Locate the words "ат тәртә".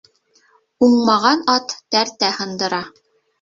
1.57-2.31